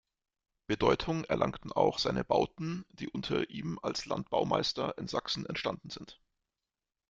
[0.65, 6.19] Bedeutung erlangten auch seine Bauten, die unter ihm als Landbaumeister in Sachsen entstanden sind.